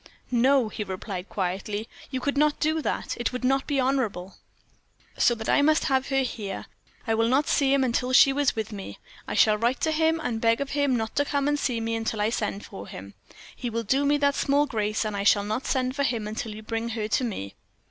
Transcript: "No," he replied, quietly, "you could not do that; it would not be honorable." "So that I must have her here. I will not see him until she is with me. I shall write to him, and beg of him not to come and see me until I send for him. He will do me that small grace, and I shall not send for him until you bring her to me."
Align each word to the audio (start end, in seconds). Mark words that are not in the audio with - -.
"No," 0.31 0.67
he 0.69 0.83
replied, 0.83 1.29
quietly, 1.29 1.87
"you 2.09 2.19
could 2.19 2.35
not 2.35 2.59
do 2.59 2.81
that; 2.81 3.15
it 3.19 3.31
would 3.31 3.43
not 3.45 3.67
be 3.67 3.79
honorable." 3.79 4.35
"So 5.15 5.35
that 5.35 5.47
I 5.47 5.61
must 5.61 5.83
have 5.83 6.07
her 6.09 6.23
here. 6.23 6.65
I 7.05 7.13
will 7.13 7.27
not 7.27 7.47
see 7.47 7.71
him 7.71 7.83
until 7.83 8.11
she 8.11 8.31
is 8.31 8.55
with 8.55 8.71
me. 8.71 8.97
I 9.27 9.35
shall 9.35 9.59
write 9.59 9.79
to 9.81 9.91
him, 9.91 10.19
and 10.19 10.41
beg 10.41 10.59
of 10.59 10.71
him 10.71 10.95
not 10.95 11.15
to 11.17 11.25
come 11.25 11.47
and 11.47 11.59
see 11.59 11.79
me 11.79 11.93
until 11.95 12.19
I 12.19 12.31
send 12.31 12.65
for 12.65 12.87
him. 12.87 13.13
He 13.55 13.69
will 13.69 13.83
do 13.83 14.03
me 14.03 14.17
that 14.17 14.33
small 14.33 14.65
grace, 14.65 15.05
and 15.05 15.15
I 15.15 15.21
shall 15.21 15.43
not 15.43 15.67
send 15.67 15.95
for 15.95 16.01
him 16.01 16.27
until 16.27 16.55
you 16.55 16.63
bring 16.63 16.89
her 16.89 17.07
to 17.07 17.23
me." 17.23 17.53